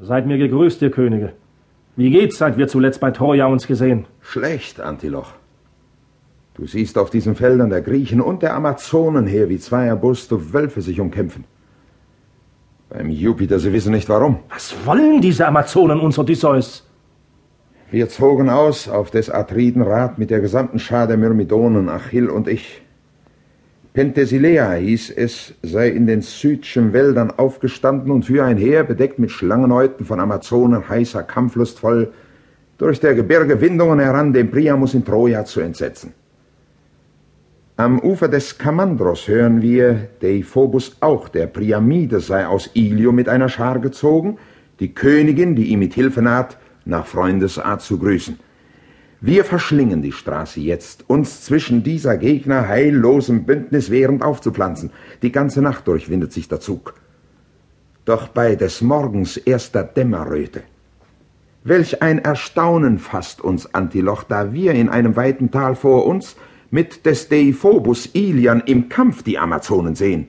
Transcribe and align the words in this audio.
Seid 0.00 0.26
mir 0.26 0.38
gegrüßt, 0.38 0.80
ihr 0.82 0.92
Könige. 0.92 1.32
Wie 1.96 2.10
geht's, 2.10 2.38
seit 2.38 2.56
wir 2.56 2.68
zuletzt 2.68 3.00
bei 3.00 3.10
Troja 3.10 3.46
uns 3.46 3.66
gesehen? 3.66 4.06
Schlecht, 4.20 4.80
Antiloch. 4.80 5.32
Du 6.54 6.66
siehst 6.66 6.96
auf 6.98 7.10
diesen 7.10 7.34
Feldern 7.34 7.70
der 7.70 7.82
Griechen 7.82 8.20
und 8.20 8.42
der 8.42 8.54
Amazonen 8.54 9.26
her, 9.26 9.48
wie 9.48 9.58
zwei 9.58 9.86
erboste 9.86 10.52
Wölfe 10.52 10.82
sich 10.82 11.00
umkämpfen. 11.00 11.44
Beim 12.88 13.10
Jupiter, 13.10 13.58
sie 13.58 13.72
wissen 13.72 13.92
nicht 13.92 14.08
warum. 14.08 14.38
Was 14.50 14.74
wollen 14.86 15.20
diese 15.20 15.46
Amazonen 15.46 15.98
uns, 15.98 16.16
Odysseus? 16.16 16.88
Wir 17.90 18.08
zogen 18.08 18.50
aus 18.50 18.88
auf 18.88 19.10
des 19.10 19.30
Atriden 19.30 19.82
Rat 19.82 20.18
mit 20.18 20.30
der 20.30 20.40
gesamten 20.40 20.78
Schar 20.78 21.08
der 21.08 21.16
Myrmidonen, 21.16 21.88
Achill 21.88 22.30
und 22.30 22.46
ich. 22.46 22.82
Penthesilea 23.94 24.74
hieß 24.74 25.10
es, 25.10 25.54
sei 25.62 25.88
in 25.88 26.06
den 26.06 26.22
südschen 26.22 26.92
Wäldern 26.92 27.30
aufgestanden 27.30 28.10
und 28.10 28.24
für 28.24 28.44
ein 28.44 28.56
Heer, 28.56 28.84
bedeckt 28.84 29.18
mit 29.18 29.30
Schlangenhäuten 29.30 30.06
von 30.06 30.20
Amazonen, 30.20 30.88
heißer, 30.88 31.22
kampflustvoll, 31.22 32.12
durch 32.76 33.00
der 33.00 33.14
Gebirge 33.14 33.60
Windungen 33.60 33.98
heran, 33.98 34.32
den 34.32 34.50
Priamus 34.50 34.94
in 34.94 35.04
Troja 35.04 35.44
zu 35.44 35.60
entsetzen. 35.60 36.14
Am 37.76 38.00
Ufer 38.00 38.28
des 38.28 38.58
Kamandros 38.58 39.28
hören 39.28 39.62
wir, 39.62 40.08
Deiphobus 40.20 40.96
auch, 41.00 41.28
der 41.28 41.46
Priamide 41.46 42.20
sei 42.20 42.46
aus 42.46 42.70
Ilium 42.74 43.14
mit 43.14 43.28
einer 43.28 43.48
Schar 43.48 43.78
gezogen, 43.78 44.38
die 44.80 44.94
Königin, 44.94 45.54
die 45.54 45.66
ihm 45.66 45.78
mit 45.80 45.94
Hilfe 45.94 46.22
naht, 46.22 46.58
nach 46.84 47.06
Freundesart 47.06 47.82
zu 47.82 47.98
grüßen. 47.98 48.38
Wir 49.20 49.44
verschlingen 49.44 50.00
die 50.00 50.12
Straße 50.12 50.60
jetzt, 50.60 51.10
uns 51.10 51.44
zwischen 51.44 51.82
dieser 51.82 52.16
Gegner 52.16 52.68
heillosem 52.68 53.44
Bündnis 53.44 53.90
während 53.90 54.22
aufzupflanzen. 54.22 54.90
Die 55.22 55.32
ganze 55.32 55.60
Nacht 55.60 55.88
durchwindet 55.88 56.32
sich 56.32 56.46
der 56.46 56.60
Zug. 56.60 56.94
Doch 58.04 58.28
bei 58.28 58.54
des 58.54 58.80
Morgens 58.80 59.36
erster 59.36 59.82
Dämmerröte. 59.82 60.62
Welch 61.64 62.00
ein 62.00 62.20
Erstaunen 62.20 63.00
fasst 63.00 63.40
uns, 63.40 63.74
Antiloch, 63.74 64.22
da 64.22 64.52
wir 64.52 64.72
in 64.72 64.88
einem 64.88 65.16
weiten 65.16 65.50
Tal 65.50 65.74
vor 65.74 66.06
uns 66.06 66.36
mit 66.70 67.04
des 67.04 67.28
Deiphobus 67.28 68.10
Ilian 68.14 68.62
im 68.66 68.88
Kampf 68.88 69.24
die 69.24 69.38
Amazonen 69.38 69.96
sehen. 69.96 70.28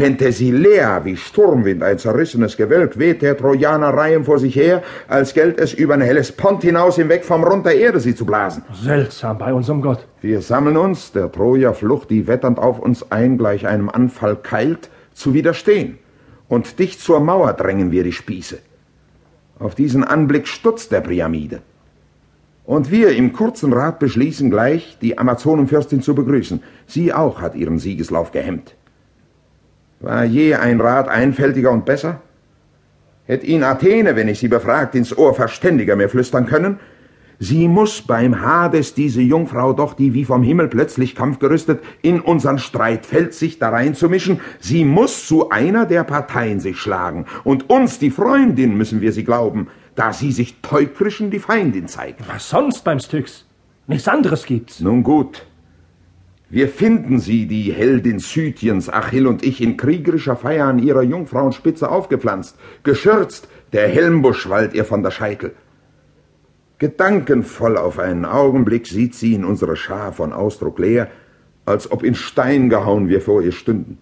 Penthesilea, 0.00 1.04
wie 1.04 1.14
Sturmwind, 1.14 1.82
ein 1.82 1.98
zerrissenes 1.98 2.56
Gewölk, 2.56 2.98
weht 2.98 3.20
der 3.20 3.36
Trojaner 3.36 3.90
Reihen 3.90 4.24
vor 4.24 4.38
sich 4.38 4.56
her, 4.56 4.82
als 5.08 5.34
gält 5.34 5.60
es 5.60 5.74
über 5.74 5.92
ein 5.92 6.00
helles 6.00 6.32
Pont 6.32 6.62
hinaus 6.62 6.96
hinweg 6.96 7.22
vom 7.22 7.44
Rund 7.44 7.66
der 7.66 7.76
Erde 7.76 8.00
sie 8.00 8.14
zu 8.14 8.24
blasen. 8.24 8.62
Seltsam 8.72 9.36
bei 9.36 9.52
unserem 9.52 9.82
Gott. 9.82 10.06
Wir 10.22 10.40
sammeln 10.40 10.78
uns, 10.78 11.12
der 11.12 11.30
Troja 11.30 11.74
Flucht, 11.74 12.08
die 12.08 12.26
wetternd 12.26 12.58
auf 12.58 12.78
uns 12.78 13.12
ein, 13.12 13.36
gleich 13.36 13.66
einem 13.66 13.90
Anfall 13.90 14.36
keilt, 14.36 14.88
zu 15.12 15.34
widerstehen. 15.34 15.98
Und 16.48 16.78
dicht 16.78 17.02
zur 17.02 17.20
Mauer 17.20 17.52
drängen 17.52 17.90
wir 17.90 18.02
die 18.02 18.12
Spieße. 18.12 18.58
Auf 19.58 19.74
diesen 19.74 20.02
Anblick 20.02 20.48
stutzt 20.48 20.92
der 20.92 21.02
Priamide. 21.02 21.60
Und 22.64 22.90
wir 22.90 23.10
im 23.14 23.34
kurzen 23.34 23.74
Rat 23.74 23.98
beschließen 23.98 24.48
gleich, 24.48 24.96
die 25.02 25.18
Amazonenfürstin 25.18 26.00
zu 26.00 26.14
begrüßen. 26.14 26.62
Sie 26.86 27.12
auch 27.12 27.42
hat 27.42 27.54
ihren 27.54 27.78
Siegeslauf 27.78 28.32
gehemmt. 28.32 28.76
War 30.00 30.24
je 30.24 30.54
ein 30.54 30.80
Rat 30.80 31.08
einfältiger 31.08 31.70
und 31.70 31.84
besser? 31.84 32.22
Hätt 33.26 33.44
ihn 33.44 33.62
Athene, 33.62 34.16
wenn 34.16 34.28
ich 34.28 34.38
sie 34.38 34.48
befragt, 34.48 34.94
ins 34.94 35.16
Ohr 35.16 35.34
verständiger 35.34 35.94
mir 35.94 36.08
flüstern 36.08 36.46
können? 36.46 36.80
Sie 37.38 37.68
muss 37.68 38.02
beim 38.02 38.42
Hades, 38.42 38.92
diese 38.92 39.22
Jungfrau 39.22 39.72
doch, 39.72 39.94
die 39.94 40.12
wie 40.12 40.24
vom 40.24 40.42
Himmel 40.42 40.68
plötzlich 40.68 41.14
kampfgerüstet 41.14 41.82
in 42.02 42.20
unseren 42.20 42.58
Streit 42.58 43.06
fällt, 43.06 43.32
sich 43.32 43.58
da 43.58 43.70
reinzumischen, 43.70 44.40
sie 44.58 44.84
muss 44.84 45.26
zu 45.26 45.48
einer 45.48 45.86
der 45.86 46.04
Parteien 46.04 46.60
sich 46.60 46.78
schlagen. 46.78 47.26
Und 47.44 47.70
uns, 47.70 47.98
die 47.98 48.10
Freundin, 48.10 48.76
müssen 48.76 49.00
wir 49.00 49.12
sie 49.12 49.24
glauben, 49.24 49.68
da 49.94 50.12
sie 50.12 50.32
sich 50.32 50.60
teukrischen 50.60 51.30
die 51.30 51.38
Feindin 51.38 51.88
zeigt. 51.88 52.20
Was 52.28 52.48
sonst 52.50 52.84
beim 52.84 53.00
Styx? 53.00 53.46
Nichts 53.86 54.08
anderes 54.08 54.44
gibt's. 54.44 54.80
Nun 54.80 55.02
gut, 55.02 55.46
wir 56.50 56.68
finden 56.68 57.20
sie, 57.20 57.46
die 57.46 57.72
Heldin 57.72 58.18
Scythiens, 58.18 58.88
Achill 58.88 59.28
und 59.28 59.44
ich, 59.44 59.62
in 59.62 59.76
kriegerischer 59.76 60.34
Feier 60.34 60.66
an 60.66 60.80
ihrer 60.80 61.02
Jungfrauenspitze 61.02 61.88
aufgepflanzt. 61.88 62.58
Geschürzt, 62.82 63.48
der 63.72 63.86
Helmbusch 63.86 64.48
wallt 64.48 64.74
ihr 64.74 64.84
von 64.84 65.04
der 65.04 65.12
Scheitel. 65.12 65.52
Gedankenvoll 66.78 67.76
auf 67.76 68.00
einen 68.00 68.24
Augenblick 68.24 68.88
sieht 68.88 69.14
sie 69.14 69.34
in 69.34 69.44
unsere 69.44 69.76
Schar 69.76 70.12
von 70.12 70.32
Ausdruck 70.32 70.80
leer, 70.80 71.08
als 71.66 71.92
ob 71.92 72.02
in 72.02 72.16
Stein 72.16 72.68
gehauen 72.68 73.08
wir 73.08 73.20
vor 73.20 73.42
ihr 73.42 73.52
stünden. 73.52 73.98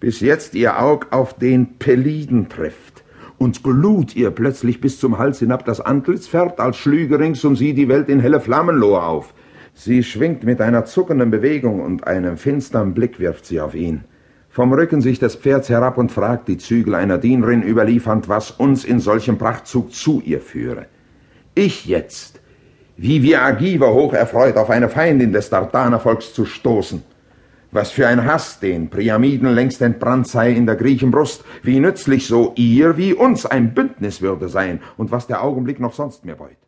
Bis 0.00 0.20
jetzt 0.20 0.54
ihr 0.54 0.82
Aug 0.82 1.06
auf 1.10 1.34
den 1.34 1.78
Peliden 1.78 2.50
trifft 2.50 3.04
und 3.38 3.62
Glut 3.62 4.14
ihr 4.14 4.32
plötzlich 4.32 4.82
bis 4.82 5.00
zum 5.00 5.16
Hals 5.16 5.38
hinab 5.38 5.64
das 5.64 5.80
Antlitz 5.80 6.26
färbt, 6.26 6.60
als 6.60 6.76
schlüge 6.76 7.18
rings 7.18 7.42
um 7.44 7.56
sie 7.56 7.72
die 7.72 7.88
Welt 7.88 8.10
in 8.10 8.20
helle 8.20 8.40
Flammenlohe 8.40 9.02
auf. 9.02 9.32
Sie 9.80 10.02
schwingt 10.02 10.42
mit 10.42 10.60
einer 10.60 10.86
zuckenden 10.86 11.30
Bewegung 11.30 11.80
und 11.80 12.04
einem 12.04 12.36
finstern 12.36 12.94
Blick 12.94 13.20
wirft 13.20 13.46
sie 13.46 13.60
auf 13.60 13.76
ihn. 13.76 14.02
Vom 14.50 14.72
Rücken 14.72 15.00
sich 15.00 15.20
des 15.20 15.36
Pferds 15.36 15.68
herab 15.68 15.98
und 15.98 16.10
fragt 16.10 16.48
die 16.48 16.58
Zügel 16.58 16.96
einer 16.96 17.16
Dienerin 17.16 17.62
überliefernd, 17.62 18.28
was 18.28 18.50
uns 18.50 18.84
in 18.84 18.98
solchem 18.98 19.38
Prachtzug 19.38 19.92
zu 19.92 20.20
ihr 20.24 20.40
führe. 20.40 20.86
Ich 21.54 21.86
jetzt, 21.86 22.40
wie 22.96 23.22
wir 23.22 23.40
Agiver 23.40 23.94
hoch 23.94 24.14
erfreut, 24.14 24.56
auf 24.56 24.68
eine 24.68 24.88
Feindin 24.88 25.32
des 25.32 25.48
Dardanervolks 25.48 26.34
zu 26.34 26.44
stoßen. 26.44 27.04
Was 27.70 27.92
für 27.92 28.08
ein 28.08 28.24
Hass 28.24 28.58
den 28.58 28.90
Priamiden 28.90 29.54
längst 29.54 29.80
entbrannt 29.80 30.26
sei 30.26 30.50
in 30.50 30.66
der 30.66 30.74
Griechenbrust, 30.74 31.44
wie 31.62 31.78
nützlich 31.78 32.26
so 32.26 32.52
ihr 32.56 32.96
wie 32.96 33.14
uns 33.14 33.46
ein 33.46 33.74
Bündnis 33.74 34.22
würde 34.22 34.48
sein 34.48 34.80
und 34.96 35.12
was 35.12 35.28
der 35.28 35.44
Augenblick 35.44 35.78
noch 35.78 35.94
sonst 35.94 36.24
mir 36.24 36.34
beut. 36.34 36.67